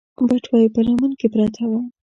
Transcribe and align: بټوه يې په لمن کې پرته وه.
بټوه 0.27 0.57
يې 0.63 0.69
په 0.75 0.81
لمن 0.87 1.11
کې 1.19 1.27
پرته 1.33 1.63
وه. 1.69 1.79